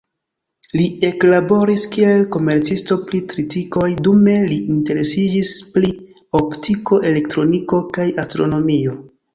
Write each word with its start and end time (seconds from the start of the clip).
Li 0.79 0.85
eklaboris, 1.09 1.83
kiel 1.97 2.23
komercisto 2.37 2.97
pri 3.11 3.21
tritikoj, 3.35 3.91
dume 4.09 4.35
li 4.55 4.59
interesiĝis 4.77 5.53
pri 5.77 5.95
optiko, 6.43 7.03
elektroniko 7.13 7.85
kaj 7.99 8.13
astronomio. 8.27 9.03